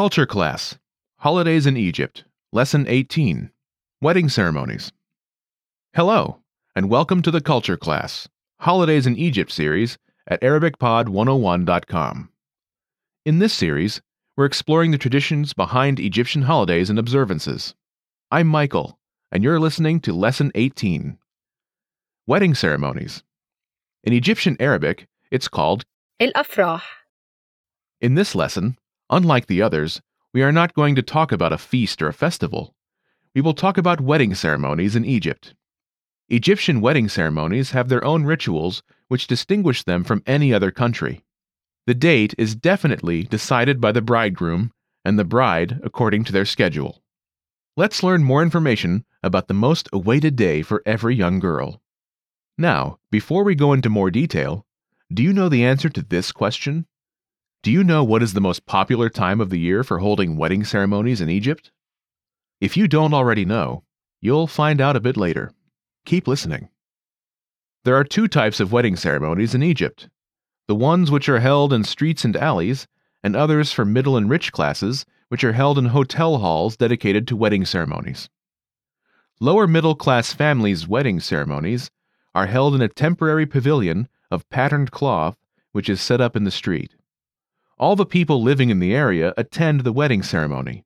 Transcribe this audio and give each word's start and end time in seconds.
Culture 0.00 0.24
Class 0.24 0.78
Holidays 1.18 1.66
in 1.66 1.76
Egypt, 1.76 2.24
Lesson 2.52 2.86
18 2.88 3.50
Wedding 4.00 4.30
Ceremonies. 4.30 4.92
Hello, 5.94 6.38
and 6.74 6.88
welcome 6.88 7.20
to 7.20 7.30
the 7.30 7.42
Culture 7.42 7.76
Class 7.76 8.26
Holidays 8.60 9.06
in 9.06 9.14
Egypt 9.18 9.52
series 9.52 9.98
at 10.26 10.40
ArabicPod101.com. 10.40 12.30
In 13.26 13.40
this 13.40 13.52
series, 13.52 14.00
we're 14.38 14.46
exploring 14.46 14.90
the 14.90 14.96
traditions 14.96 15.52
behind 15.52 16.00
Egyptian 16.00 16.40
holidays 16.40 16.88
and 16.88 16.98
observances. 16.98 17.74
I'm 18.30 18.46
Michael, 18.46 18.98
and 19.30 19.44
you're 19.44 19.60
listening 19.60 20.00
to 20.00 20.14
Lesson 20.14 20.50
18 20.54 21.18
Wedding 22.26 22.54
Ceremonies. 22.54 23.22
In 24.02 24.14
Egyptian 24.14 24.56
Arabic, 24.60 25.08
it's 25.30 25.48
called 25.48 25.84
El 26.18 26.32
Afrah. 26.32 26.80
In 28.00 28.14
this 28.14 28.34
lesson, 28.34 28.78
unlike 29.10 29.46
the 29.46 29.60
others, 29.60 30.00
we 30.32 30.42
are 30.42 30.52
not 30.52 30.74
going 30.74 30.94
to 30.94 31.02
talk 31.02 31.32
about 31.32 31.52
a 31.52 31.58
feast 31.58 32.00
or 32.00 32.08
a 32.08 32.12
festival. 32.14 32.74
We 33.34 33.40
will 33.40 33.54
talk 33.54 33.76
about 33.76 34.00
wedding 34.00 34.34
ceremonies 34.34 34.96
in 34.96 35.04
Egypt. 35.04 35.54
Egyptian 36.28 36.80
wedding 36.80 37.08
ceremonies 37.08 37.72
have 37.72 37.88
their 37.88 38.04
own 38.04 38.24
rituals 38.24 38.82
which 39.08 39.26
distinguish 39.26 39.82
them 39.82 40.04
from 40.04 40.22
any 40.26 40.54
other 40.54 40.70
country. 40.70 41.24
The 41.86 41.94
date 41.94 42.34
is 42.38 42.54
definitely 42.54 43.24
decided 43.24 43.80
by 43.80 43.90
the 43.90 44.02
bridegroom 44.02 44.72
and 45.04 45.18
the 45.18 45.24
bride 45.24 45.80
according 45.82 46.24
to 46.24 46.32
their 46.32 46.44
schedule. 46.44 47.02
Let's 47.76 48.02
learn 48.02 48.22
more 48.22 48.42
information 48.42 49.04
about 49.22 49.48
the 49.48 49.54
most 49.54 49.88
awaited 49.92 50.36
day 50.36 50.62
for 50.62 50.82
every 50.86 51.16
young 51.16 51.40
girl. 51.40 51.82
Now, 52.56 52.98
before 53.10 53.42
we 53.42 53.54
go 53.54 53.72
into 53.72 53.88
more 53.88 54.10
detail, 54.10 54.66
do 55.12 55.22
you 55.22 55.32
know 55.32 55.48
the 55.48 55.64
answer 55.64 55.88
to 55.88 56.02
this 56.02 56.30
question? 56.30 56.86
Do 57.62 57.70
you 57.70 57.84
know 57.84 58.02
what 58.02 58.22
is 58.22 58.32
the 58.32 58.40
most 58.40 58.64
popular 58.64 59.10
time 59.10 59.38
of 59.38 59.50
the 59.50 59.58
year 59.58 59.84
for 59.84 59.98
holding 59.98 60.38
wedding 60.38 60.64
ceremonies 60.64 61.20
in 61.20 61.28
Egypt? 61.28 61.70
If 62.58 62.74
you 62.74 62.88
don't 62.88 63.12
already 63.12 63.44
know, 63.44 63.84
you'll 64.22 64.46
find 64.46 64.80
out 64.80 64.96
a 64.96 65.00
bit 65.00 65.18
later. 65.18 65.52
Keep 66.06 66.26
listening. 66.26 66.70
There 67.84 67.96
are 67.96 68.04
two 68.04 68.28
types 68.28 68.60
of 68.60 68.72
wedding 68.72 68.96
ceremonies 68.96 69.54
in 69.54 69.62
Egypt 69.62 70.08
the 70.68 70.74
ones 70.74 71.10
which 71.10 71.28
are 71.28 71.40
held 71.40 71.72
in 71.74 71.84
streets 71.84 72.24
and 72.24 72.34
alleys, 72.36 72.86
and 73.22 73.36
others 73.36 73.72
for 73.72 73.84
middle 73.84 74.16
and 74.16 74.30
rich 74.30 74.52
classes, 74.52 75.04
which 75.28 75.44
are 75.44 75.52
held 75.52 75.76
in 75.76 75.86
hotel 75.86 76.38
halls 76.38 76.76
dedicated 76.78 77.28
to 77.28 77.36
wedding 77.36 77.66
ceremonies. 77.66 78.30
Lower 79.38 79.66
middle 79.66 79.96
class 79.96 80.32
families' 80.32 80.88
wedding 80.88 81.20
ceremonies 81.20 81.90
are 82.34 82.46
held 82.46 82.74
in 82.74 82.80
a 82.80 82.88
temporary 82.88 83.44
pavilion 83.44 84.08
of 84.30 84.48
patterned 84.48 84.92
cloth 84.92 85.36
which 85.72 85.90
is 85.90 86.00
set 86.00 86.20
up 86.22 86.36
in 86.36 86.44
the 86.44 86.50
street 86.50 86.94
all 87.80 87.96
the 87.96 88.04
people 88.04 88.42
living 88.42 88.68
in 88.68 88.78
the 88.78 88.94
area 88.94 89.32
attend 89.38 89.80
the 89.80 89.92
wedding 89.92 90.22
ceremony. 90.22 90.84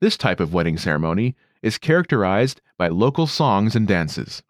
This 0.00 0.16
type 0.16 0.38
of 0.38 0.54
wedding 0.54 0.78
ceremony 0.78 1.34
is 1.60 1.76
characterized 1.76 2.60
by 2.78 2.86
local 2.86 3.26
songs 3.26 3.74
and 3.74 3.86
dances. 3.86 4.44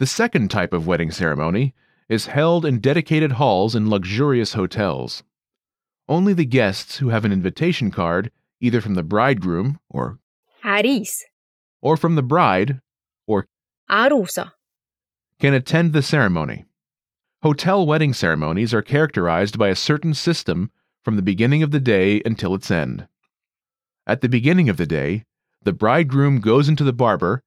The 0.00 0.06
second 0.08 0.50
type 0.50 0.72
of 0.72 0.88
wedding 0.88 1.12
ceremony 1.12 1.74
is 2.08 2.26
held 2.26 2.66
in 2.66 2.80
dedicated 2.80 3.32
halls 3.32 3.76
in 3.76 3.88
luxurious 3.88 4.54
hotels. 4.54 5.22
Only 6.08 6.32
the 6.32 6.44
guests 6.44 6.98
who 6.98 7.10
have 7.10 7.24
an 7.24 7.32
invitation 7.32 7.92
card, 7.92 8.32
either 8.60 8.80
from 8.80 8.94
the 8.94 9.04
bridegroom 9.04 9.78
or 9.88 10.18
Haris, 10.64 11.24
or 11.80 11.96
from 11.96 12.16
the 12.16 12.22
bride 12.22 12.80
or 13.28 13.46
Arusa, 13.88 14.52
can 15.38 15.54
attend 15.54 15.92
the 15.92 16.02
ceremony. 16.02 16.64
Hotel 17.44 17.86
wedding 17.86 18.12
ceremonies 18.12 18.74
are 18.74 18.82
characterized 18.82 19.56
by 19.56 19.68
a 19.68 19.76
certain 19.76 20.12
system 20.12 20.72
from 21.06 21.14
the 21.14 21.22
beginning 21.22 21.62
of 21.62 21.70
the 21.70 21.78
day 21.78 22.20
until 22.26 22.52
its 22.52 22.68
end. 22.68 23.06
At 24.08 24.22
the 24.22 24.28
beginning 24.28 24.68
of 24.68 24.76
the 24.76 24.88
day, 24.88 25.22
the 25.62 25.72
bridegroom 25.72 26.40
goes 26.40 26.68
into 26.68 26.82
the 26.82 26.92
barber, 26.92 27.44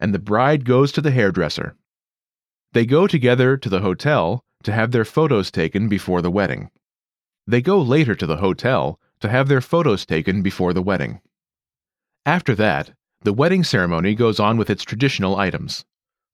and 0.00 0.12
the 0.12 0.18
bride 0.18 0.64
goes 0.64 0.90
to 0.90 1.00
the 1.00 1.12
hairdresser. 1.12 1.76
They 2.72 2.84
go 2.84 3.06
together 3.06 3.56
to 3.56 3.68
the 3.68 3.82
hotel 3.82 4.42
to 4.64 4.72
have 4.72 4.90
their 4.90 5.04
photos 5.04 5.52
taken 5.52 5.88
before 5.88 6.22
the 6.22 6.30
wedding. 6.32 6.72
They 7.46 7.62
go 7.62 7.80
later 7.80 8.16
to 8.16 8.26
the 8.26 8.38
hotel 8.38 8.98
to 9.20 9.28
have 9.28 9.46
their 9.46 9.60
photos 9.60 10.04
taken 10.04 10.42
before 10.42 10.72
the 10.72 10.82
wedding. 10.82 11.20
After 12.26 12.56
that, 12.56 12.94
the 13.22 13.32
wedding 13.32 13.62
ceremony 13.62 14.16
goes 14.16 14.40
on 14.40 14.56
with 14.56 14.70
its 14.70 14.82
traditional 14.82 15.36
items, 15.36 15.84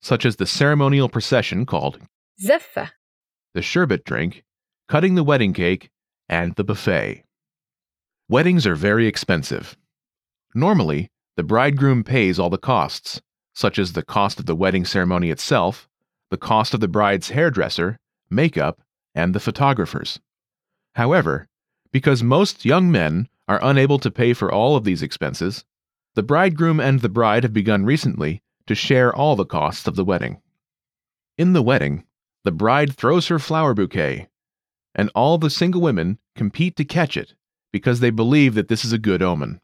such 0.00 0.24
as 0.24 0.36
the 0.36 0.46
ceremonial 0.46 1.10
procession 1.10 1.66
called 1.66 2.00
Zaffa, 2.42 2.92
the 3.52 3.60
sherbet 3.60 4.06
drink, 4.06 4.44
cutting 4.88 5.14
the 5.14 5.24
wedding 5.24 5.52
cake, 5.52 5.90
and 6.28 6.54
the 6.56 6.64
buffet. 6.64 7.24
Weddings 8.28 8.66
are 8.66 8.74
very 8.74 9.06
expensive. 9.06 9.76
Normally, 10.54 11.10
the 11.36 11.42
bridegroom 11.42 12.04
pays 12.04 12.38
all 12.38 12.50
the 12.50 12.58
costs, 12.58 13.20
such 13.54 13.78
as 13.78 13.92
the 13.92 14.02
cost 14.02 14.40
of 14.40 14.46
the 14.46 14.54
wedding 14.54 14.84
ceremony 14.84 15.30
itself, 15.30 15.88
the 16.30 16.36
cost 16.36 16.74
of 16.74 16.80
the 16.80 16.88
bride's 16.88 17.30
hairdresser, 17.30 17.98
makeup, 18.30 18.80
and 19.14 19.34
the 19.34 19.40
photographers. 19.40 20.20
However, 20.94 21.48
because 21.92 22.22
most 22.22 22.64
young 22.64 22.90
men 22.90 23.28
are 23.46 23.60
unable 23.62 23.98
to 23.98 24.10
pay 24.10 24.32
for 24.32 24.50
all 24.50 24.76
of 24.76 24.84
these 24.84 25.02
expenses, 25.02 25.64
the 26.14 26.22
bridegroom 26.22 26.80
and 26.80 27.00
the 27.00 27.08
bride 27.08 27.42
have 27.42 27.52
begun 27.52 27.84
recently 27.84 28.42
to 28.66 28.74
share 28.74 29.14
all 29.14 29.36
the 29.36 29.44
costs 29.44 29.86
of 29.86 29.96
the 29.96 30.04
wedding. 30.04 30.40
In 31.36 31.52
the 31.52 31.62
wedding, 31.62 32.04
the 32.44 32.52
bride 32.52 32.94
throws 32.94 33.28
her 33.28 33.38
flower 33.38 33.74
bouquet, 33.74 34.28
and 34.94 35.10
all 35.14 35.38
the 35.38 35.50
single 35.50 35.80
women 35.80 36.18
compete 36.34 36.76
to 36.76 36.84
catch 36.84 37.16
it 37.16 37.34
because 37.72 38.00
they 38.00 38.10
believe 38.10 38.54
that 38.54 38.68
this 38.68 38.84
is 38.84 38.92
a 38.92 38.98
good 38.98 39.20
omen, 39.20 39.60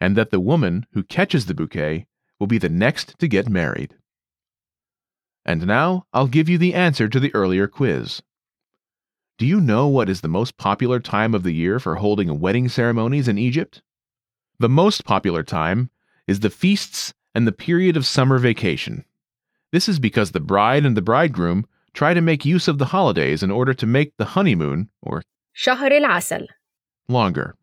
and 0.00 0.16
that 0.16 0.30
the 0.30 0.40
woman 0.40 0.86
who 0.92 1.02
catches 1.02 1.46
the 1.46 1.54
bouquet 1.54 2.06
will 2.38 2.46
be 2.46 2.58
the 2.58 2.68
next 2.68 3.18
to 3.18 3.26
get 3.26 3.48
married. 3.48 3.96
And 5.44 5.66
now 5.66 6.06
I'll 6.12 6.26
give 6.26 6.48
you 6.48 6.58
the 6.58 6.74
answer 6.74 7.08
to 7.08 7.18
the 7.18 7.34
earlier 7.34 7.66
quiz. 7.66 8.20
Do 9.38 9.46
you 9.46 9.60
know 9.60 9.86
what 9.86 10.08
is 10.08 10.20
the 10.20 10.28
most 10.28 10.56
popular 10.56 11.00
time 11.00 11.34
of 11.34 11.44
the 11.44 11.52
year 11.52 11.78
for 11.78 11.96
holding 11.96 12.40
wedding 12.40 12.68
ceremonies 12.68 13.28
in 13.28 13.38
Egypt? 13.38 13.80
The 14.58 14.68
most 14.68 15.04
popular 15.04 15.42
time 15.42 15.90
is 16.26 16.40
the 16.40 16.50
feasts 16.50 17.14
and 17.34 17.46
the 17.46 17.52
period 17.52 17.96
of 17.96 18.06
summer 18.06 18.38
vacation. 18.38 19.04
This 19.72 19.88
is 19.88 19.98
because 19.98 20.32
the 20.32 20.40
bride 20.40 20.84
and 20.84 20.96
the 20.96 21.02
bridegroom 21.02 21.66
try 21.95 22.13
to 22.13 22.21
make 22.21 22.45
use 22.45 22.67
of 22.67 22.77
the 22.77 22.85
holidays 22.85 23.43
in 23.43 23.51
order 23.51 23.73
to 23.73 23.85
make 23.85 24.15
the 24.17 24.25
honeymoon, 24.25 24.89
or 25.01 25.23
شهر 25.53 25.91
العسل 25.91 26.47
longer. 27.07 27.55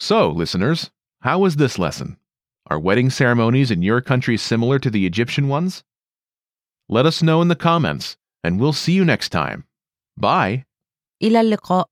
So, 0.00 0.30
listeners, 0.30 0.90
how 1.20 1.38
was 1.40 1.56
this 1.56 1.78
lesson? 1.78 2.18
Are 2.66 2.78
wedding 2.78 3.10
ceremonies 3.10 3.70
in 3.70 3.82
your 3.82 4.00
country 4.00 4.36
similar 4.36 4.78
to 4.78 4.90
the 4.90 5.06
Egyptian 5.06 5.48
ones? 5.48 5.82
Let 6.88 7.06
us 7.06 7.22
know 7.22 7.42
in 7.42 7.48
the 7.48 7.56
comments, 7.56 8.16
and 8.44 8.60
we'll 8.60 8.72
see 8.72 8.92
you 8.92 9.04
next 9.04 9.30
time. 9.30 9.64
Bye. 10.16 10.64
إلى 11.22 11.40
اللقاء 11.40 11.84